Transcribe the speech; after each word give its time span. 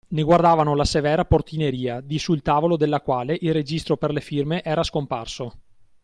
Ne 0.07 0.23
guardavano 0.23 0.73
la 0.73 0.83
severa 0.83 1.25
portineria, 1.25 2.01
di 2.01 2.17
sul 2.17 2.41
tavolo 2.41 2.75
della 2.75 3.01
quale 3.01 3.37
il 3.39 3.53
registro 3.53 3.97
per 3.97 4.09
le 4.11 4.19
firme 4.21 4.63
era 4.63 4.81
scomparso. 4.81 5.53